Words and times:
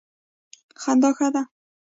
خندا 0.81 1.09
ښه 1.17 1.27
ده. 1.33 1.41